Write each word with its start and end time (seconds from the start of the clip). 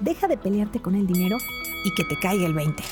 deja 0.00 0.28
de 0.28 0.36
pelearte 0.36 0.80
con 0.80 0.94
el 0.94 1.06
dinero 1.06 1.36
y 1.84 1.94
que 1.94 2.04
te 2.04 2.18
caiga 2.18 2.46
el 2.46 2.54
20. 2.54 2.82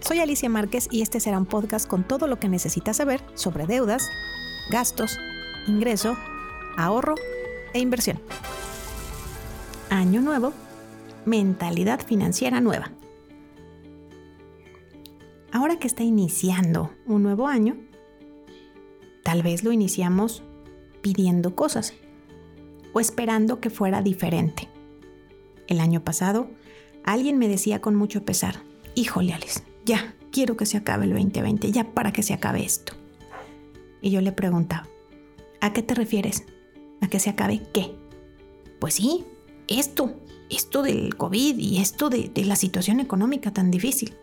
Soy 0.00 0.18
Alicia 0.18 0.48
Márquez 0.48 0.88
y 0.90 1.02
este 1.02 1.20
será 1.20 1.38
un 1.38 1.46
podcast 1.46 1.88
con 1.88 2.04
todo 2.04 2.26
lo 2.26 2.38
que 2.38 2.48
necesitas 2.48 2.96
saber 2.96 3.22
sobre 3.34 3.66
deudas, 3.66 4.08
gastos, 4.70 5.18
ingreso, 5.66 6.16
ahorro 6.76 7.14
e 7.74 7.78
inversión. 7.78 8.20
Año 9.88 10.20
nuevo, 10.20 10.52
mentalidad 11.24 12.00
financiera 12.04 12.60
nueva. 12.60 12.90
Ahora 15.52 15.78
que 15.78 15.86
está 15.86 16.02
iniciando 16.02 16.92
un 17.06 17.22
nuevo 17.22 17.48
año, 17.48 17.76
tal 19.24 19.42
vez 19.42 19.64
lo 19.64 19.72
iniciamos 19.72 20.42
pidiendo 21.02 21.56
cosas 21.56 21.94
o 22.92 23.00
esperando 23.00 23.60
que 23.60 23.70
fuera 23.70 24.02
diferente. 24.02 24.68
El 25.70 25.78
año 25.78 26.02
pasado, 26.02 26.50
alguien 27.04 27.38
me 27.38 27.46
decía 27.46 27.80
con 27.80 27.94
mucho 27.94 28.24
pesar, 28.24 28.56
híjole 28.96 29.32
Alice, 29.32 29.60
ya, 29.84 30.16
quiero 30.32 30.56
que 30.56 30.66
se 30.66 30.76
acabe 30.76 31.04
el 31.04 31.12
2020, 31.12 31.70
ya 31.70 31.94
para 31.94 32.12
que 32.12 32.24
se 32.24 32.34
acabe 32.34 32.64
esto. 32.64 32.94
Y 34.02 34.10
yo 34.10 34.20
le 34.20 34.32
preguntaba, 34.32 34.88
¿a 35.60 35.72
qué 35.72 35.82
te 35.82 35.94
refieres? 35.94 36.44
¿A 37.00 37.08
que 37.08 37.20
se 37.20 37.30
acabe 37.30 37.62
qué? 37.72 37.94
Pues 38.80 38.94
sí, 38.94 39.24
esto, 39.68 40.16
esto 40.50 40.82
del 40.82 41.16
COVID 41.16 41.56
y 41.56 41.78
esto 41.78 42.10
de, 42.10 42.28
de 42.28 42.44
la 42.44 42.56
situación 42.56 42.98
económica 42.98 43.52
tan 43.52 43.70
difícil. 43.70 44.16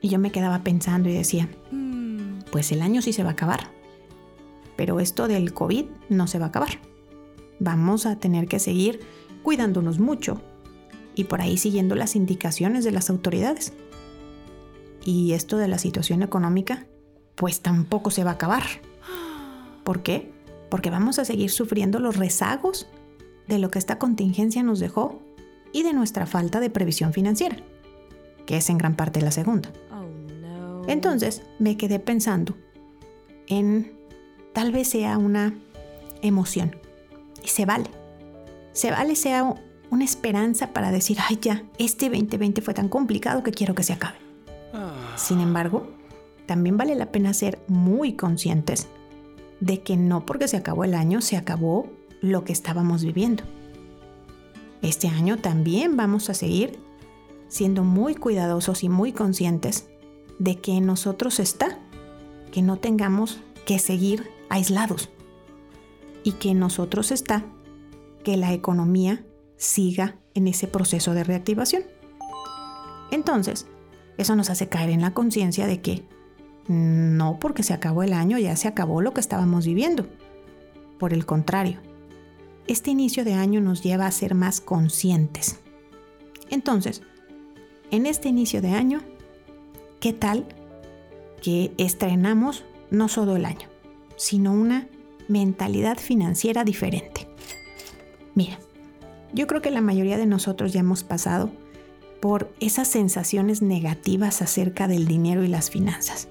Y 0.00 0.08
yo 0.08 0.18
me 0.18 0.32
quedaba 0.32 0.64
pensando 0.64 1.10
y 1.10 1.12
decía, 1.12 1.50
mm. 1.70 2.44
pues 2.50 2.72
el 2.72 2.80
año 2.80 3.02
sí 3.02 3.12
se 3.12 3.24
va 3.24 3.28
a 3.28 3.32
acabar, 3.32 3.70
pero 4.74 5.00
esto 5.00 5.28
del 5.28 5.52
COVID 5.52 5.84
no 6.08 6.26
se 6.28 6.38
va 6.38 6.46
a 6.46 6.48
acabar. 6.48 6.80
Vamos 7.60 8.06
a 8.06 8.18
tener 8.18 8.48
que 8.48 8.58
seguir 8.58 9.00
cuidándonos 9.44 10.00
mucho 10.00 10.40
y 11.14 11.24
por 11.24 11.40
ahí 11.40 11.56
siguiendo 11.56 11.94
las 11.94 12.16
indicaciones 12.16 12.82
de 12.82 12.90
las 12.90 13.10
autoridades. 13.10 13.72
Y 15.04 15.32
esto 15.34 15.58
de 15.58 15.68
la 15.68 15.78
situación 15.78 16.22
económica, 16.22 16.86
pues 17.36 17.60
tampoco 17.60 18.10
se 18.10 18.24
va 18.24 18.30
a 18.30 18.34
acabar. 18.34 18.64
¿Por 19.84 20.02
qué? 20.02 20.32
Porque 20.70 20.90
vamos 20.90 21.20
a 21.20 21.24
seguir 21.24 21.50
sufriendo 21.50 22.00
los 22.00 22.16
rezagos 22.16 22.88
de 23.46 23.58
lo 23.58 23.70
que 23.70 23.78
esta 23.78 23.98
contingencia 23.98 24.62
nos 24.62 24.80
dejó 24.80 25.20
y 25.72 25.82
de 25.82 25.92
nuestra 25.92 26.26
falta 26.26 26.58
de 26.58 26.70
previsión 26.70 27.12
financiera, 27.12 27.56
que 28.46 28.56
es 28.56 28.70
en 28.70 28.78
gran 28.78 28.96
parte 28.96 29.20
la 29.20 29.30
segunda. 29.30 29.70
Oh, 29.92 30.82
Entonces 30.88 31.42
me 31.58 31.76
quedé 31.76 32.00
pensando 32.00 32.56
en 33.46 33.92
tal 34.54 34.72
vez 34.72 34.88
sea 34.88 35.18
una 35.18 35.54
emoción 36.22 36.76
y 37.42 37.48
se 37.48 37.66
vale. 37.66 37.90
Se 38.74 38.90
vale 38.90 39.16
sea 39.16 39.54
una 39.90 40.04
esperanza 40.04 40.72
para 40.74 40.90
decir, 40.90 41.16
ay 41.26 41.38
ya, 41.40 41.64
este 41.78 42.10
2020 42.10 42.60
fue 42.60 42.74
tan 42.74 42.90
complicado 42.90 43.42
que 43.42 43.52
quiero 43.52 43.74
que 43.74 43.84
se 43.84 43.94
acabe. 43.94 44.18
Ah. 44.74 45.14
Sin 45.16 45.40
embargo, 45.40 45.86
también 46.46 46.76
vale 46.76 46.94
la 46.94 47.10
pena 47.10 47.32
ser 47.32 47.60
muy 47.68 48.14
conscientes 48.14 48.88
de 49.60 49.80
que 49.82 49.96
no 49.96 50.26
porque 50.26 50.48
se 50.48 50.56
acabó 50.56 50.84
el 50.84 50.94
año 50.94 51.22
se 51.22 51.36
acabó 51.36 51.88
lo 52.20 52.44
que 52.44 52.52
estábamos 52.52 53.04
viviendo. 53.04 53.44
Este 54.82 55.08
año 55.08 55.38
también 55.38 55.96
vamos 55.96 56.28
a 56.28 56.34
seguir 56.34 56.78
siendo 57.48 57.84
muy 57.84 58.14
cuidadosos 58.14 58.82
y 58.82 58.88
muy 58.88 59.12
conscientes 59.12 59.86
de 60.38 60.60
que 60.60 60.72
en 60.72 60.86
nosotros 60.86 61.38
está 61.38 61.78
que 62.50 62.60
no 62.62 62.78
tengamos 62.78 63.38
que 63.64 63.78
seguir 63.78 64.30
aislados 64.48 65.08
y 66.24 66.32
que 66.32 66.50
en 66.50 66.58
nosotros 66.58 67.12
está 67.12 67.44
que 68.24 68.36
la 68.36 68.52
economía 68.52 69.24
siga 69.56 70.18
en 70.34 70.48
ese 70.48 70.66
proceso 70.66 71.14
de 71.14 71.22
reactivación. 71.22 71.84
Entonces, 73.12 73.68
eso 74.18 74.34
nos 74.34 74.50
hace 74.50 74.68
caer 74.68 74.90
en 74.90 75.02
la 75.02 75.14
conciencia 75.14 75.66
de 75.66 75.80
que 75.80 76.04
no 76.66 77.38
porque 77.38 77.62
se 77.62 77.74
acabó 77.74 78.02
el 78.02 78.14
año 78.14 78.38
ya 78.38 78.56
se 78.56 78.68
acabó 78.68 79.00
lo 79.00 79.12
que 79.14 79.20
estábamos 79.20 79.66
viviendo. 79.66 80.06
Por 80.98 81.12
el 81.12 81.26
contrario, 81.26 81.80
este 82.66 82.90
inicio 82.90 83.24
de 83.24 83.34
año 83.34 83.60
nos 83.60 83.82
lleva 83.82 84.06
a 84.06 84.10
ser 84.10 84.34
más 84.34 84.60
conscientes. 84.60 85.60
Entonces, 86.50 87.02
en 87.90 88.06
este 88.06 88.28
inicio 88.28 88.62
de 88.62 88.70
año, 88.70 89.02
¿qué 90.00 90.12
tal 90.12 90.46
que 91.42 91.72
estrenamos 91.76 92.64
no 92.90 93.08
solo 93.08 93.36
el 93.36 93.44
año, 93.44 93.68
sino 94.16 94.52
una 94.52 94.88
mentalidad 95.28 95.98
financiera 95.98 96.64
diferente? 96.64 97.13
Mira, 98.34 98.58
yo 99.32 99.46
creo 99.46 99.62
que 99.62 99.70
la 99.70 99.80
mayoría 99.80 100.18
de 100.18 100.26
nosotros 100.26 100.72
ya 100.72 100.80
hemos 100.80 101.04
pasado 101.04 101.50
por 102.20 102.52
esas 102.60 102.88
sensaciones 102.88 103.62
negativas 103.62 104.42
acerca 104.42 104.88
del 104.88 105.06
dinero 105.06 105.44
y 105.44 105.48
las 105.48 105.70
finanzas. 105.70 106.28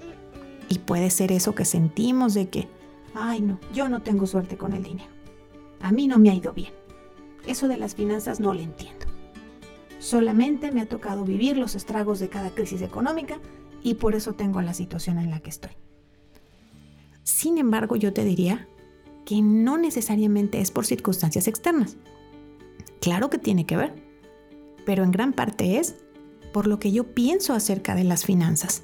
Y 0.68 0.80
puede 0.80 1.10
ser 1.10 1.30
eso 1.32 1.54
que 1.54 1.64
sentimos 1.64 2.34
de 2.34 2.48
que, 2.48 2.68
ay 3.14 3.40
no, 3.40 3.60
yo 3.72 3.88
no 3.88 4.02
tengo 4.02 4.26
suerte 4.26 4.56
con 4.56 4.72
el 4.72 4.82
dinero. 4.82 5.10
A 5.80 5.92
mí 5.92 6.08
no 6.08 6.18
me 6.18 6.30
ha 6.30 6.34
ido 6.34 6.52
bien. 6.52 6.72
Eso 7.46 7.68
de 7.68 7.76
las 7.76 7.94
finanzas 7.94 8.40
no 8.40 8.54
lo 8.54 8.60
entiendo. 8.60 9.06
Solamente 9.98 10.72
me 10.72 10.80
ha 10.80 10.88
tocado 10.88 11.24
vivir 11.24 11.56
los 11.56 11.74
estragos 11.74 12.18
de 12.18 12.28
cada 12.28 12.50
crisis 12.50 12.82
económica 12.82 13.38
y 13.82 13.94
por 13.94 14.14
eso 14.14 14.32
tengo 14.32 14.60
la 14.62 14.74
situación 14.74 15.18
en 15.18 15.30
la 15.30 15.40
que 15.40 15.50
estoy. 15.50 15.72
Sin 17.22 17.58
embargo, 17.58 17.96
yo 17.96 18.12
te 18.12 18.24
diría 18.24 18.66
que 19.24 19.42
no 19.42 19.78
necesariamente 19.78 20.60
es 20.60 20.70
por 20.70 20.86
circunstancias 20.86 21.48
externas. 21.48 21.96
Claro 23.00 23.30
que 23.30 23.38
tiene 23.38 23.66
que 23.66 23.76
ver, 23.76 23.94
pero 24.86 25.04
en 25.04 25.10
gran 25.10 25.32
parte 25.32 25.78
es 25.78 25.96
por 26.52 26.66
lo 26.66 26.78
que 26.78 26.92
yo 26.92 27.14
pienso 27.14 27.52
acerca 27.52 27.94
de 27.94 28.04
las 28.04 28.24
finanzas 28.24 28.82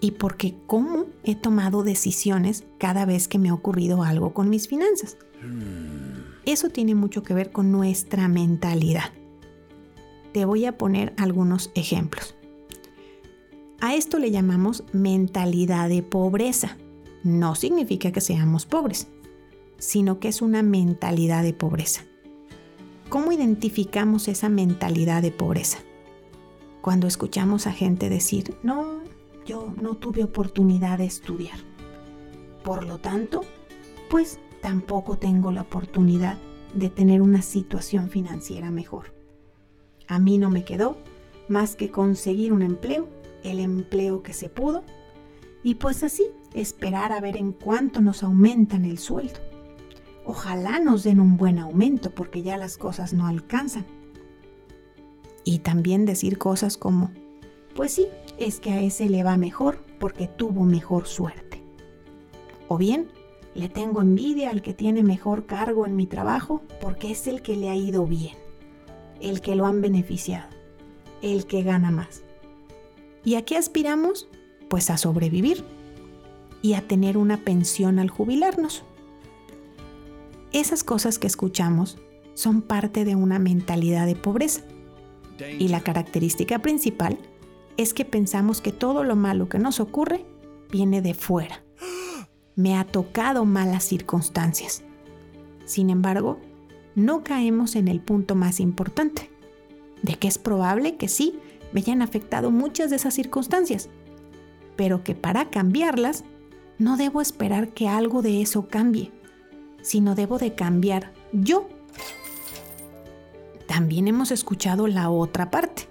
y 0.00 0.12
porque 0.12 0.54
cómo 0.66 1.06
he 1.24 1.34
tomado 1.34 1.82
decisiones 1.82 2.64
cada 2.78 3.04
vez 3.04 3.28
que 3.28 3.38
me 3.38 3.50
ha 3.50 3.54
ocurrido 3.54 4.02
algo 4.02 4.32
con 4.32 4.50
mis 4.50 4.68
finanzas. 4.68 5.16
Eso 6.46 6.70
tiene 6.70 6.94
mucho 6.94 7.22
que 7.22 7.34
ver 7.34 7.52
con 7.52 7.70
nuestra 7.70 8.28
mentalidad. 8.28 9.12
Te 10.32 10.44
voy 10.44 10.64
a 10.64 10.78
poner 10.78 11.12
algunos 11.16 11.70
ejemplos. 11.74 12.34
A 13.80 13.94
esto 13.94 14.18
le 14.18 14.30
llamamos 14.30 14.84
mentalidad 14.92 15.88
de 15.88 16.02
pobreza. 16.02 16.76
No 17.24 17.54
significa 17.54 18.12
que 18.12 18.20
seamos 18.20 18.66
pobres, 18.66 19.08
sino 19.80 20.20
que 20.20 20.28
es 20.28 20.42
una 20.42 20.62
mentalidad 20.62 21.42
de 21.42 21.54
pobreza. 21.54 22.04
¿Cómo 23.08 23.32
identificamos 23.32 24.28
esa 24.28 24.48
mentalidad 24.48 25.22
de 25.22 25.32
pobreza? 25.32 25.78
Cuando 26.80 27.08
escuchamos 27.08 27.66
a 27.66 27.72
gente 27.72 28.08
decir, 28.08 28.54
no, 28.62 29.00
yo 29.44 29.74
no 29.80 29.96
tuve 29.96 30.22
oportunidad 30.22 30.98
de 30.98 31.06
estudiar. 31.06 31.58
Por 32.62 32.86
lo 32.86 32.98
tanto, 32.98 33.40
pues 34.10 34.38
tampoco 34.60 35.16
tengo 35.16 35.50
la 35.50 35.62
oportunidad 35.62 36.38
de 36.74 36.90
tener 36.90 37.22
una 37.22 37.42
situación 37.42 38.10
financiera 38.10 38.70
mejor. 38.70 39.14
A 40.06 40.18
mí 40.18 40.38
no 40.38 40.50
me 40.50 40.64
quedó 40.64 40.98
más 41.48 41.74
que 41.74 41.90
conseguir 41.90 42.52
un 42.52 42.62
empleo, 42.62 43.08
el 43.42 43.58
empleo 43.58 44.22
que 44.22 44.34
se 44.34 44.48
pudo, 44.48 44.84
y 45.62 45.76
pues 45.76 46.04
así 46.04 46.26
esperar 46.54 47.12
a 47.12 47.20
ver 47.20 47.36
en 47.36 47.52
cuánto 47.52 48.00
nos 48.00 48.22
aumentan 48.22 48.84
el 48.84 48.98
sueldo. 48.98 49.49
Ojalá 50.24 50.78
nos 50.78 51.02
den 51.02 51.20
un 51.20 51.36
buen 51.36 51.58
aumento 51.58 52.10
porque 52.10 52.42
ya 52.42 52.56
las 52.56 52.76
cosas 52.76 53.12
no 53.12 53.26
alcanzan. 53.26 53.86
Y 55.44 55.60
también 55.60 56.04
decir 56.04 56.38
cosas 56.38 56.76
como, 56.76 57.10
pues 57.74 57.92
sí, 57.92 58.06
es 58.38 58.60
que 58.60 58.70
a 58.70 58.80
ese 58.80 59.08
le 59.08 59.22
va 59.22 59.36
mejor 59.36 59.78
porque 59.98 60.28
tuvo 60.28 60.64
mejor 60.64 61.06
suerte. 61.06 61.62
O 62.68 62.78
bien, 62.78 63.08
le 63.54 63.68
tengo 63.68 64.00
envidia 64.00 64.50
al 64.50 64.62
que 64.62 64.74
tiene 64.74 65.02
mejor 65.02 65.46
cargo 65.46 65.86
en 65.86 65.96
mi 65.96 66.06
trabajo 66.06 66.62
porque 66.80 67.10
es 67.10 67.26
el 67.26 67.42
que 67.42 67.56
le 67.56 67.68
ha 67.68 67.76
ido 67.76 68.06
bien, 68.06 68.36
el 69.20 69.40
que 69.40 69.56
lo 69.56 69.66
han 69.66 69.80
beneficiado, 69.80 70.48
el 71.22 71.46
que 71.46 71.62
gana 71.62 71.90
más. 71.90 72.22
¿Y 73.24 73.34
a 73.34 73.44
qué 73.44 73.56
aspiramos? 73.56 74.28
Pues 74.68 74.88
a 74.90 74.96
sobrevivir 74.96 75.64
y 76.62 76.74
a 76.74 76.82
tener 76.82 77.16
una 77.16 77.38
pensión 77.38 77.98
al 77.98 78.08
jubilarnos. 78.08 78.84
Esas 80.52 80.82
cosas 80.82 81.18
que 81.20 81.28
escuchamos 81.28 81.98
son 82.34 82.60
parte 82.62 83.04
de 83.04 83.14
una 83.14 83.38
mentalidad 83.38 84.06
de 84.06 84.16
pobreza. 84.16 84.62
Y 85.58 85.68
la 85.68 85.80
característica 85.80 86.58
principal 86.58 87.18
es 87.76 87.94
que 87.94 88.04
pensamos 88.04 88.60
que 88.60 88.72
todo 88.72 89.04
lo 89.04 89.16
malo 89.16 89.48
que 89.48 89.58
nos 89.58 89.78
ocurre 89.80 90.26
viene 90.70 91.02
de 91.02 91.14
fuera. 91.14 91.62
Me 92.56 92.76
ha 92.76 92.84
tocado 92.84 93.44
malas 93.44 93.84
circunstancias. 93.84 94.82
Sin 95.64 95.88
embargo, 95.88 96.38
no 96.94 97.22
caemos 97.22 97.76
en 97.76 97.88
el 97.88 98.00
punto 98.00 98.34
más 98.34 98.58
importante, 98.58 99.30
de 100.02 100.16
que 100.16 100.28
es 100.28 100.36
probable 100.36 100.96
que 100.96 101.08
sí 101.08 101.38
me 101.72 101.80
hayan 101.80 102.02
afectado 102.02 102.50
muchas 102.50 102.90
de 102.90 102.96
esas 102.96 103.14
circunstancias, 103.14 103.88
pero 104.76 105.04
que 105.04 105.14
para 105.14 105.48
cambiarlas 105.48 106.24
no 106.78 106.96
debo 106.96 107.20
esperar 107.20 107.68
que 107.68 107.88
algo 107.88 108.20
de 108.20 108.42
eso 108.42 108.66
cambie 108.66 109.12
sino 109.82 110.14
debo 110.14 110.38
de 110.38 110.54
cambiar 110.54 111.12
yo. 111.32 111.68
también 113.66 114.08
hemos 114.08 114.32
escuchado 114.32 114.88
la 114.88 115.10
otra 115.10 115.50
parte, 115.50 115.84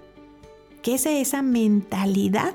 que 0.82 0.94
es 0.94 1.06
esa 1.06 1.42
mentalidad 1.42 2.54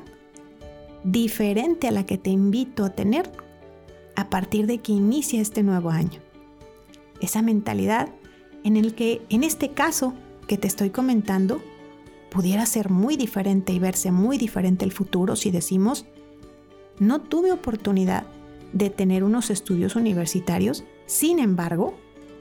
diferente 1.03 1.87
a 1.87 1.91
la 1.91 2.05
que 2.05 2.17
te 2.17 2.29
invito 2.29 2.85
a 2.85 2.91
tener 2.91 3.31
a 4.15 4.29
partir 4.29 4.65
de 4.65 4.79
que 4.79 4.91
inicia 4.91 5.41
este 5.41 5.63
nuevo 5.63 5.89
año. 5.89 6.19
Esa 7.21 7.41
mentalidad 7.41 8.09
en 8.63 8.77
el 8.77 8.95
que 8.95 9.21
en 9.29 9.43
este 9.43 9.71
caso 9.71 10.13
que 10.47 10.57
te 10.57 10.67
estoy 10.67 10.89
comentando 10.89 11.61
pudiera 12.29 12.65
ser 12.65 12.89
muy 12.89 13.17
diferente 13.17 13.73
y 13.73 13.79
verse 13.79 14.11
muy 14.11 14.37
diferente 14.37 14.83
el 14.83 14.91
futuro 14.91 15.35
si 15.35 15.51
decimos, 15.51 16.05
no 16.99 17.21
tuve 17.21 17.51
oportunidad 17.51 18.25
de 18.73 18.89
tener 18.89 19.23
unos 19.23 19.49
estudios 19.49 19.95
universitarios, 19.95 20.83
sin 21.05 21.39
embargo, 21.39 21.95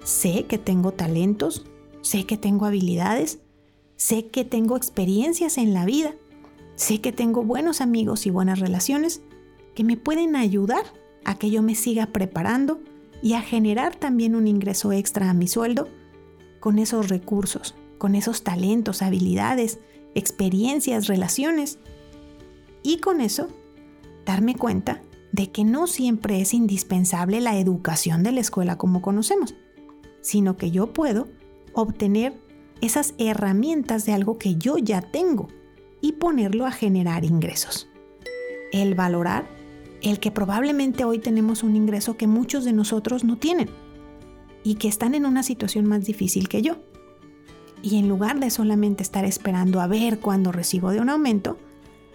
sé 0.04 0.46
que 0.46 0.58
tengo 0.58 0.92
talentos, 0.92 1.64
sé 2.02 2.24
que 2.24 2.36
tengo 2.36 2.66
habilidades, 2.66 3.40
sé 3.96 4.26
que 4.26 4.44
tengo 4.44 4.76
experiencias 4.76 5.58
en 5.58 5.74
la 5.74 5.84
vida, 5.84 6.14
sé 6.76 7.00
que 7.00 7.12
tengo 7.12 7.42
buenos 7.42 7.80
amigos 7.80 8.26
y 8.26 8.30
buenas 8.30 8.60
relaciones 8.60 9.22
que 9.74 9.84
me 9.84 9.96
pueden 9.96 10.36
ayudar 10.36 10.84
a 11.24 11.36
que 11.36 11.50
yo 11.50 11.62
me 11.62 11.74
siga 11.74 12.06
preparando 12.06 12.80
y 13.22 13.34
a 13.34 13.40
generar 13.40 13.96
también 13.96 14.34
un 14.34 14.46
ingreso 14.46 14.92
extra 14.92 15.30
a 15.30 15.34
mi 15.34 15.48
sueldo 15.48 15.88
con 16.60 16.78
esos 16.78 17.08
recursos, 17.08 17.74
con 17.98 18.14
esos 18.14 18.42
talentos, 18.42 19.02
habilidades, 19.02 19.78
experiencias, 20.14 21.06
relaciones. 21.06 21.78
Y 22.82 22.98
con 22.98 23.20
eso, 23.20 23.48
darme 24.24 24.54
cuenta 24.54 25.02
de 25.34 25.50
que 25.50 25.64
no 25.64 25.88
siempre 25.88 26.40
es 26.40 26.54
indispensable 26.54 27.40
la 27.40 27.58
educación 27.58 28.22
de 28.22 28.30
la 28.30 28.40
escuela 28.40 28.78
como 28.78 29.02
conocemos, 29.02 29.56
sino 30.20 30.56
que 30.56 30.70
yo 30.70 30.92
puedo 30.92 31.26
obtener 31.72 32.40
esas 32.80 33.14
herramientas 33.18 34.06
de 34.06 34.12
algo 34.12 34.38
que 34.38 34.54
yo 34.54 34.78
ya 34.78 35.02
tengo 35.02 35.48
y 36.00 36.12
ponerlo 36.12 36.66
a 36.66 36.70
generar 36.70 37.24
ingresos. 37.24 37.88
El 38.70 38.94
valorar 38.94 39.48
el 40.02 40.20
que 40.20 40.30
probablemente 40.30 41.04
hoy 41.04 41.18
tenemos 41.18 41.64
un 41.64 41.74
ingreso 41.74 42.16
que 42.16 42.28
muchos 42.28 42.64
de 42.64 42.72
nosotros 42.72 43.24
no 43.24 43.36
tienen 43.36 43.70
y 44.62 44.76
que 44.76 44.86
están 44.86 45.16
en 45.16 45.26
una 45.26 45.42
situación 45.42 45.84
más 45.84 46.04
difícil 46.04 46.48
que 46.48 46.62
yo. 46.62 46.76
Y 47.82 47.98
en 47.98 48.08
lugar 48.08 48.38
de 48.38 48.50
solamente 48.50 49.02
estar 49.02 49.24
esperando 49.24 49.80
a 49.80 49.88
ver 49.88 50.20
cuándo 50.20 50.52
recibo 50.52 50.90
de 50.90 51.00
un 51.00 51.08
aumento, 51.08 51.58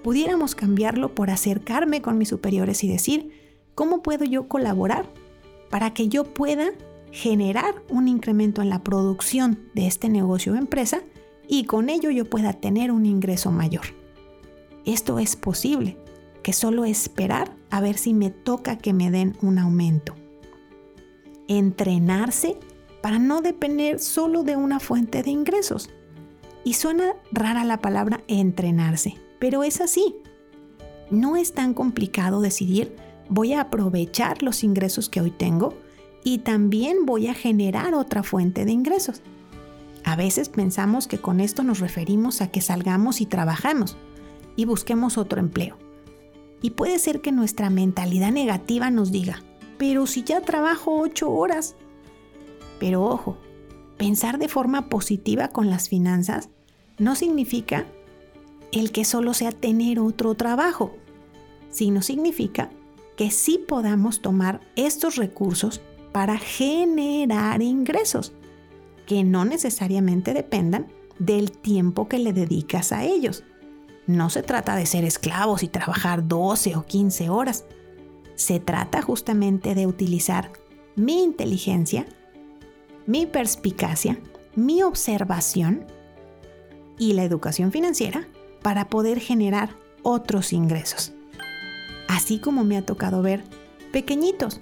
pudiéramos 0.04 0.56
cambiarlo 0.56 1.14
por 1.16 1.30
acercarme 1.30 2.02
con 2.02 2.18
mis 2.18 2.30
superiores 2.30 2.84
y 2.84 2.88
decir, 2.88 3.32
¿cómo 3.76 4.02
puedo 4.02 4.26
yo 4.26 4.48
colaborar 4.48 5.06
para 5.70 5.94
que 5.94 6.08
yo 6.08 6.24
pueda 6.24 6.72
generar 7.12 7.82
un 7.90 8.08
incremento 8.08 8.62
en 8.62 8.70
la 8.70 8.84
producción 8.84 9.60
de 9.74 9.88
este 9.88 10.10
negocio 10.10 10.54
o 10.54 10.56
empresa 10.56 11.02
y 11.48 11.66
con 11.66 11.90
ello 11.90 12.12
yo 12.12 12.26
pueda 12.26 12.54
tener 12.54 12.92
un 12.92 13.06
ingreso 13.06 13.52
mayor? 13.52 13.86
Esto 14.86 15.20
es 15.20 15.36
posible, 15.36 15.98
que 16.44 16.54
solo 16.54 16.86
esperar 16.86 17.56
a 17.70 17.82
ver 17.82 17.98
si 17.98 18.14
me 18.14 18.30
toca 18.30 18.78
que 18.78 18.94
me 18.94 19.12
den 19.12 19.36
un 19.42 19.60
aumento. 19.60 20.16
Entrenarse 21.48 22.58
para 23.02 23.20
no 23.20 23.42
depender 23.42 24.00
solo 24.00 24.44
de 24.44 24.56
una 24.56 24.80
fuente 24.80 25.24
de 25.24 25.32
ingresos. 25.32 25.90
Y 26.64 26.74
suena 26.74 27.16
rara 27.32 27.64
la 27.64 27.80
palabra 27.80 28.22
entrenarse, 28.28 29.16
pero 29.40 29.64
es 29.64 29.82
así. 29.82 30.16
No 31.10 31.38
es 31.38 31.54
tan 31.54 31.74
complicado 31.74 32.42
decidir 32.42 32.96
voy 33.30 33.54
a 33.54 33.62
aprovechar 33.62 34.44
los 34.44 34.64
ingresos 34.64 35.08
que 35.08 35.22
hoy 35.22 35.32
tengo 35.32 35.76
y 36.24 36.40
también 36.40 37.06
voy 37.06 37.28
a 37.28 37.34
generar 37.34 37.94
otra 37.94 38.24
fuente 38.24 38.66
de 38.66 38.72
ingresos. 38.72 39.22
A 40.04 40.16
veces 40.16 40.50
pensamos 40.50 41.08
que 41.08 41.20
con 41.20 41.40
esto 41.40 41.64
nos 41.64 41.80
referimos 41.80 42.42
a 42.42 42.48
que 42.48 42.62
salgamos 42.62 43.22
y 43.22 43.26
trabajamos 43.26 43.98
y 44.56 44.66
busquemos 44.66 45.18
otro 45.18 45.40
empleo. 45.40 45.78
Y 46.62 46.72
puede 46.72 47.00
ser 47.00 47.22
que 47.22 47.32
nuestra 47.32 47.70
mentalidad 47.70 48.32
negativa 48.32 48.90
nos 48.90 49.12
diga, 49.12 49.44
pero 49.78 50.08
si 50.08 50.24
ya 50.24 50.42
trabajo 50.42 51.00
ocho 51.00 51.32
horas. 51.32 51.76
Pero 52.80 53.04
ojo, 53.04 53.38
pensar 53.98 54.40
de 54.40 54.50
forma 54.50 54.90
positiva 54.90 55.50
con 55.50 55.70
las 55.70 55.88
finanzas 55.88 56.50
no 56.98 57.16
significa 57.16 57.86
el 58.72 58.92
que 58.92 59.06
solo 59.06 59.34
sea 59.34 59.52
tener 59.52 60.00
otro 60.00 60.36
trabajo, 60.36 60.96
sino 61.70 62.02
significa 62.02 62.70
que 63.16 63.32
sí 63.32 63.64
podamos 63.68 64.22
tomar 64.22 64.62
estos 64.76 65.16
recursos 65.16 65.82
para 66.12 66.38
generar 66.38 67.62
ingresos, 67.62 68.34
que 69.06 69.24
no 69.24 69.46
necesariamente 69.46 70.34
dependan 70.34 70.88
del 71.18 71.52
tiempo 71.52 72.08
que 72.08 72.20
le 72.20 72.34
dedicas 72.34 72.92
a 72.92 73.04
ellos. 73.04 73.44
No 74.08 74.30
se 74.30 74.42
trata 74.42 74.76
de 74.76 74.86
ser 74.86 75.04
esclavos 75.04 75.64
y 75.64 75.68
trabajar 75.68 76.28
12 76.28 76.76
o 76.76 76.86
15 76.86 77.30
horas. 77.30 77.66
Se 78.36 78.60
trata 78.60 79.02
justamente 79.02 79.76
de 79.76 79.86
utilizar 79.86 80.52
mi 80.96 81.24
inteligencia, 81.24 82.06
mi 83.06 83.26
perspicacia, 83.26 84.20
mi 84.56 84.82
observación 84.82 85.86
y 86.98 87.14
la 87.14 87.24
educación 87.24 87.72
financiera 87.72 88.28
para 88.62 88.90
poder 88.90 89.20
generar 89.20 89.76
otros 90.04 90.54
ingresos. 90.54 91.14
Así 92.08 92.40
como 92.40 92.64
me 92.64 92.78
ha 92.78 92.86
tocado 92.86 93.22
ver 93.22 93.44
pequeñitos 93.92 94.60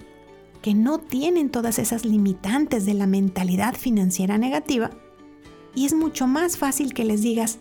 que 0.62 0.74
no 0.74 0.98
tienen 0.98 1.50
todas 1.50 1.78
esas 1.78 2.04
limitantes 2.04 2.84
de 2.84 2.94
la 2.94 3.06
mentalidad 3.06 3.74
financiera 3.74 4.38
negativa 4.38 4.90
y 5.74 5.86
es 5.86 5.94
mucho 5.94 6.26
más 6.26 6.56
fácil 6.56 6.92
que 6.92 7.04
les 7.04 7.22
digas, 7.22 7.58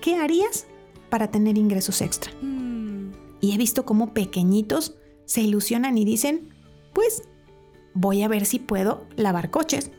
¿qué 0.00 0.16
harías 0.16 0.66
para 1.08 1.30
tener 1.30 1.58
ingresos 1.58 2.00
extra? 2.00 2.32
Mm. 2.42 3.12
Y 3.40 3.52
he 3.52 3.58
visto 3.58 3.84
cómo 3.84 4.12
pequeñitos 4.12 4.96
se 5.26 5.42
ilusionan 5.42 5.96
y 5.98 6.04
dicen, 6.04 6.48
pues 6.92 7.22
voy 7.94 8.22
a 8.22 8.28
ver 8.28 8.46
si 8.46 8.58
puedo 8.58 9.06
lavar 9.16 9.50
coches, 9.50 9.90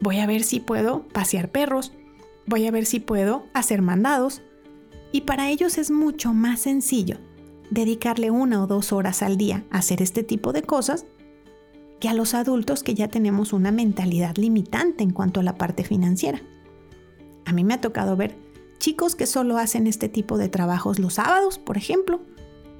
voy 0.00 0.18
a 0.18 0.26
ver 0.26 0.42
si 0.42 0.60
puedo 0.60 1.06
pasear 1.08 1.50
perros, 1.50 1.92
voy 2.46 2.66
a 2.66 2.70
ver 2.70 2.84
si 2.86 3.00
puedo 3.00 3.46
hacer 3.54 3.82
mandados, 3.82 4.42
y 5.12 5.22
para 5.22 5.50
ellos 5.50 5.78
es 5.78 5.90
mucho 5.90 6.32
más 6.32 6.60
sencillo 6.60 7.18
dedicarle 7.70 8.30
una 8.30 8.62
o 8.62 8.66
dos 8.66 8.92
horas 8.92 9.22
al 9.22 9.36
día 9.36 9.64
a 9.70 9.78
hacer 9.78 10.02
este 10.02 10.22
tipo 10.22 10.52
de 10.52 10.62
cosas 10.62 11.06
que 12.00 12.08
a 12.08 12.14
los 12.14 12.34
adultos 12.34 12.82
que 12.82 12.94
ya 12.94 13.08
tenemos 13.08 13.52
una 13.52 13.70
mentalidad 13.70 14.36
limitante 14.36 15.04
en 15.04 15.10
cuanto 15.10 15.40
a 15.40 15.42
la 15.42 15.56
parte 15.56 15.84
financiera. 15.84 16.40
A 17.44 17.52
mí 17.52 17.62
me 17.62 17.74
ha 17.74 17.80
tocado 17.80 18.16
ver 18.16 18.36
chicos 18.78 19.14
que 19.14 19.26
solo 19.26 19.58
hacen 19.58 19.86
este 19.86 20.08
tipo 20.08 20.38
de 20.38 20.48
trabajos 20.48 20.98
los 20.98 21.14
sábados, 21.14 21.58
por 21.58 21.76
ejemplo, 21.76 22.22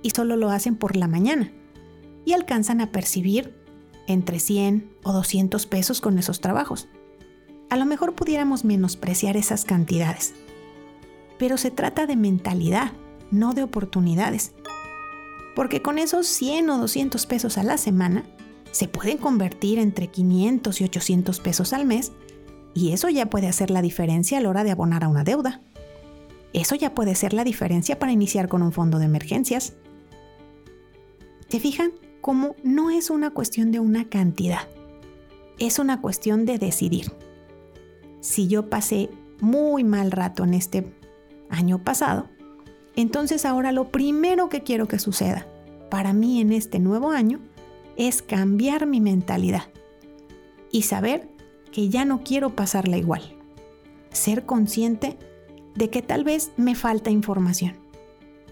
y 0.02 0.10
solo 0.10 0.36
lo 0.36 0.50
hacen 0.50 0.74
por 0.74 0.96
la 0.96 1.06
mañana, 1.06 1.52
y 2.24 2.32
alcanzan 2.32 2.80
a 2.80 2.90
percibir 2.90 3.54
entre 4.06 4.40
100 4.40 4.90
o 5.04 5.12
200 5.12 5.66
pesos 5.66 6.00
con 6.00 6.18
esos 6.18 6.40
trabajos. 6.40 6.88
A 7.68 7.76
lo 7.76 7.84
mejor 7.84 8.14
pudiéramos 8.14 8.64
menospreciar 8.64 9.36
esas 9.36 9.64
cantidades, 9.64 10.34
pero 11.40 11.56
se 11.56 11.70
trata 11.70 12.06
de 12.06 12.16
mentalidad, 12.16 12.92
no 13.30 13.54
de 13.54 13.62
oportunidades. 13.62 14.52
Porque 15.56 15.80
con 15.80 15.98
esos 15.98 16.26
100 16.26 16.68
o 16.68 16.76
200 16.78 17.24
pesos 17.24 17.56
a 17.56 17.62
la 17.62 17.78
semana, 17.78 18.24
se 18.72 18.88
pueden 18.88 19.16
convertir 19.16 19.78
entre 19.78 20.08
500 20.08 20.82
y 20.82 20.84
800 20.84 21.40
pesos 21.40 21.72
al 21.72 21.86
mes 21.86 22.12
y 22.74 22.92
eso 22.92 23.08
ya 23.08 23.30
puede 23.30 23.48
hacer 23.48 23.70
la 23.70 23.80
diferencia 23.80 24.36
a 24.36 24.42
la 24.42 24.50
hora 24.50 24.64
de 24.64 24.70
abonar 24.70 25.02
a 25.02 25.08
una 25.08 25.24
deuda. 25.24 25.62
Eso 26.52 26.74
ya 26.74 26.94
puede 26.94 27.14
ser 27.14 27.32
la 27.32 27.42
diferencia 27.42 27.98
para 27.98 28.12
iniciar 28.12 28.48
con 28.48 28.60
un 28.60 28.72
fondo 28.72 28.98
de 28.98 29.06
emergencias. 29.06 29.72
¿Te 31.48 31.58
fijan 31.58 31.92
cómo 32.20 32.54
no 32.62 32.90
es 32.90 33.08
una 33.08 33.30
cuestión 33.30 33.72
de 33.72 33.80
una 33.80 34.10
cantidad? 34.10 34.68
Es 35.58 35.78
una 35.78 36.02
cuestión 36.02 36.44
de 36.44 36.58
decidir. 36.58 37.12
Si 38.20 38.46
yo 38.46 38.68
pasé 38.68 39.08
muy 39.40 39.84
mal 39.84 40.10
rato 40.10 40.44
en 40.44 40.52
este 40.52 40.99
año 41.50 41.82
pasado, 41.82 42.28
entonces 42.96 43.44
ahora 43.44 43.72
lo 43.72 43.90
primero 43.90 44.48
que 44.48 44.62
quiero 44.62 44.88
que 44.88 44.98
suceda 44.98 45.46
para 45.90 46.12
mí 46.12 46.40
en 46.40 46.52
este 46.52 46.78
nuevo 46.78 47.10
año 47.10 47.40
es 47.96 48.22
cambiar 48.22 48.86
mi 48.86 49.00
mentalidad 49.00 49.64
y 50.70 50.82
saber 50.82 51.28
que 51.72 51.88
ya 51.88 52.04
no 52.04 52.22
quiero 52.22 52.50
pasarla 52.56 52.96
igual. 52.96 53.36
Ser 54.10 54.46
consciente 54.46 55.18
de 55.74 55.90
que 55.90 56.02
tal 56.02 56.24
vez 56.24 56.52
me 56.56 56.74
falta 56.74 57.10
información. 57.10 57.76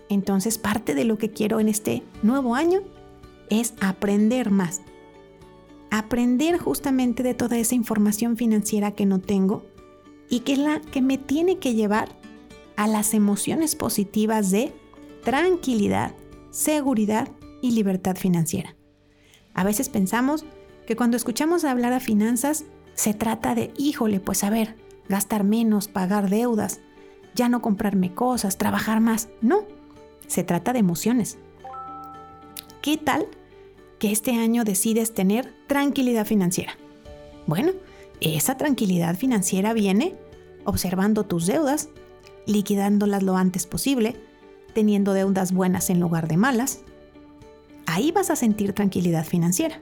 Entonces 0.09 0.59
parte 0.59 0.95
de 0.95 1.05
lo 1.05 1.19
que 1.19 1.31
quiero 1.31 1.61
en 1.61 1.69
este 1.69 2.02
nuevo 2.23 2.55
año 2.55 2.81
es 3.50 3.75
aprender 3.81 4.50
más. 4.50 4.83
Aprender 5.90 6.59
justamente 6.59 7.23
de 7.23 7.35
toda 7.35 7.57
esa 7.57 7.75
información 7.75 8.37
financiera 8.37 8.93
que 8.93 9.07
no 9.07 9.21
tengo 9.21 9.64
y 10.28 10.40
que 10.40 10.52
es 10.52 10.59
la 10.59 10.81
que 10.81 11.00
me 11.00 11.19
tiene 11.19 11.59
que 11.59 11.75
llevar 11.75 12.17
a 12.78 12.87
las 12.87 13.12
emociones 13.12 13.75
positivas 13.75 14.52
de 14.52 14.73
tranquilidad, 15.25 16.14
seguridad 16.52 17.28
y 17.61 17.73
libertad 17.73 18.14
financiera. 18.14 18.76
A 19.52 19.64
veces 19.64 19.88
pensamos 19.88 20.44
que 20.87 20.94
cuando 20.94 21.16
escuchamos 21.16 21.64
hablar 21.64 21.92
a 21.92 21.99
finanzas 21.99 22.66
se 22.94 23.14
trata 23.14 23.56
de, 23.56 23.73
híjole, 23.76 24.20
pues 24.20 24.44
a 24.44 24.50
ver, 24.50 24.76
gastar 25.08 25.42
menos, 25.42 25.88
pagar 25.88 26.30
deudas, 26.30 26.78
ya 27.35 27.49
no 27.49 27.62
comprarme 27.62 28.14
cosas, 28.14 28.58
trabajar 28.58 29.00
más. 29.00 29.28
No, 29.40 29.64
se 30.28 30.44
trata 30.44 30.73
de 30.73 30.78
emociones. 30.78 31.37
¿Qué 32.80 32.97
tal 32.97 33.26
que 33.99 34.12
este 34.12 34.37
año 34.37 34.62
decides 34.62 35.14
tener 35.14 35.52
tranquilidad 35.66 36.26
financiera? 36.26 36.78
Bueno, 37.44 37.73
esa 38.20 38.56
tranquilidad 38.56 39.16
financiera 39.16 39.73
viene 39.73 40.14
observando 40.64 41.26
tus 41.26 41.47
deudas, 41.47 41.88
liquidándolas 42.49 43.23
lo 43.23 43.37
antes 43.37 43.67
posible, 43.67 44.17
teniendo 44.75 45.12
deudas 45.12 45.52
buenas 45.52 45.90
en 45.90 46.00
lugar 46.00 46.26
de 46.26 46.37
malas. 46.37 46.81
Ahí 47.87 48.11
vas 48.11 48.31
a 48.31 48.37
sentir 48.37 48.73
tranquilidad 48.73 49.25
financiera. 49.25 49.81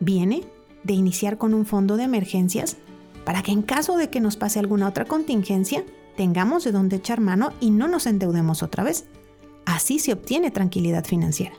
Viene 0.00 0.42
de 0.82 0.94
iniciar 0.94 1.38
con 1.38 1.54
un 1.54 1.66
fondo 1.66 1.96
de 1.96 2.04
emergencias 2.04 2.78
para 3.24 3.42
que 3.42 3.52
en 3.52 3.62
caso 3.62 3.96
de 3.96 4.10
que 4.10 4.20
nos 4.20 4.36
pase 4.36 4.58
alguna 4.58 4.88
otra 4.88 5.04
contingencia, 5.04 5.84
tengamos 6.16 6.64
de 6.64 6.72
dónde 6.72 6.96
echar 6.96 7.20
mano 7.20 7.52
y 7.60 7.70
no 7.70 7.88
nos 7.88 8.06
endeudemos 8.06 8.62
otra 8.62 8.82
vez. 8.82 9.04
Así 9.64 9.98
se 9.98 10.12
obtiene 10.12 10.50
tranquilidad 10.50 11.04
financiera. 11.04 11.54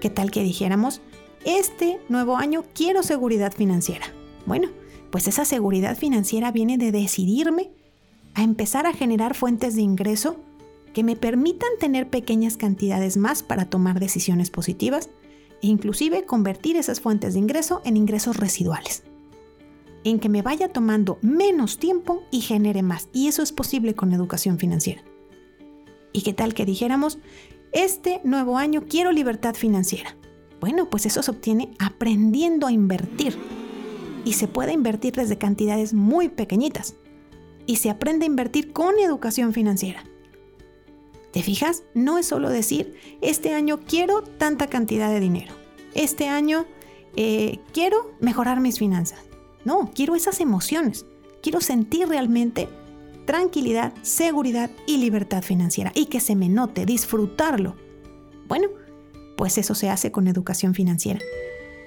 ¿Qué 0.00 0.10
tal 0.10 0.30
que 0.30 0.42
dijéramos, 0.42 1.00
este 1.46 2.00
nuevo 2.08 2.36
año 2.36 2.64
quiero 2.74 3.02
seguridad 3.02 3.52
financiera? 3.52 4.06
Bueno, 4.46 4.68
pues 5.10 5.28
esa 5.28 5.44
seguridad 5.44 5.96
financiera 5.96 6.52
viene 6.52 6.76
de 6.76 6.92
decidirme 6.92 7.70
a 8.34 8.42
empezar 8.42 8.86
a 8.86 8.92
generar 8.92 9.34
fuentes 9.34 9.74
de 9.74 9.82
ingreso 9.82 10.36
que 10.92 11.04
me 11.04 11.16
permitan 11.16 11.70
tener 11.80 12.08
pequeñas 12.08 12.56
cantidades 12.56 13.16
más 13.16 13.42
para 13.42 13.64
tomar 13.66 14.00
decisiones 14.00 14.50
positivas 14.50 15.10
e 15.62 15.66
inclusive 15.66 16.24
convertir 16.24 16.76
esas 16.76 17.00
fuentes 17.00 17.34
de 17.34 17.40
ingreso 17.40 17.82
en 17.84 17.96
ingresos 17.96 18.36
residuales 18.36 19.02
en 20.04 20.20
que 20.20 20.28
me 20.28 20.42
vaya 20.42 20.68
tomando 20.68 21.18
menos 21.22 21.78
tiempo 21.78 22.22
y 22.30 22.42
genere 22.42 22.82
más. 22.82 23.08
Y 23.12 23.28
eso 23.28 23.42
es 23.42 23.52
posible 23.52 23.94
con 23.94 24.12
educación 24.12 24.58
financiera. 24.58 25.02
¿Y 26.12 26.22
qué 26.22 26.32
tal 26.32 26.54
que 26.54 26.66
dijéramos, 26.66 27.18
este 27.72 28.20
nuevo 28.22 28.58
año 28.58 28.84
quiero 28.88 29.10
libertad 29.10 29.54
financiera? 29.54 30.14
Bueno, 30.60 30.88
pues 30.88 31.06
eso 31.06 31.22
se 31.22 31.30
obtiene 31.30 31.72
aprendiendo 31.78 32.66
a 32.66 32.72
invertir. 32.72 33.36
Y 34.24 34.34
se 34.34 34.46
puede 34.46 34.72
invertir 34.72 35.14
desde 35.14 35.38
cantidades 35.38 35.92
muy 35.92 36.28
pequeñitas. 36.28 36.94
Y 37.66 37.76
se 37.76 37.90
aprende 37.90 38.24
a 38.24 38.28
invertir 38.28 38.72
con 38.72 38.98
educación 38.98 39.52
financiera. 39.52 40.04
¿Te 41.32 41.42
fijas? 41.42 41.82
No 41.94 42.18
es 42.18 42.26
solo 42.26 42.48
decir, 42.48 42.94
este 43.20 43.54
año 43.54 43.80
quiero 43.80 44.22
tanta 44.22 44.68
cantidad 44.68 45.10
de 45.10 45.20
dinero. 45.20 45.52
Este 45.94 46.28
año 46.28 46.66
eh, 47.16 47.58
quiero 47.72 48.12
mejorar 48.20 48.60
mis 48.60 48.78
finanzas. 48.78 49.20
No, 49.64 49.90
quiero 49.94 50.14
esas 50.14 50.40
emociones. 50.40 51.06
Quiero 51.42 51.60
sentir 51.60 52.08
realmente 52.08 52.68
tranquilidad, 53.24 53.94
seguridad 54.02 54.70
y 54.86 54.98
libertad 54.98 55.42
financiera 55.42 55.92
y 55.94 56.06
que 56.06 56.20
se 56.20 56.36
me 56.36 56.48
note, 56.48 56.86
disfrutarlo. 56.86 57.76
Bueno, 58.46 58.68
pues 59.36 59.58
eso 59.58 59.74
se 59.74 59.90
hace 59.90 60.12
con 60.12 60.28
educación 60.28 60.74
financiera, 60.74 61.20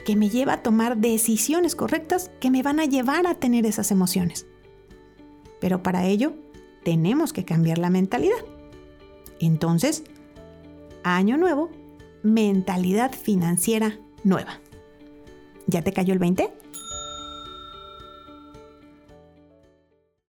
que 0.05 0.15
me 0.15 0.29
lleva 0.29 0.53
a 0.53 0.63
tomar 0.63 0.97
decisiones 0.97 1.75
correctas 1.75 2.31
que 2.41 2.51
me 2.51 2.63
van 2.63 2.79
a 2.79 2.85
llevar 2.85 3.27
a 3.27 3.35
tener 3.35 3.65
esas 3.65 3.91
emociones. 3.91 4.47
Pero 5.59 5.83
para 5.83 6.05
ello 6.05 6.33
tenemos 6.83 7.33
que 7.33 7.45
cambiar 7.45 7.77
la 7.77 7.89
mentalidad. 7.89 8.37
Entonces, 9.39 10.03
año 11.03 11.37
nuevo, 11.37 11.69
mentalidad 12.23 13.11
financiera 13.11 13.99
nueva. 14.23 14.59
¿Ya 15.67 15.81
te 15.81 15.93
cayó 15.93 16.13
el 16.13 16.19
20? 16.19 16.49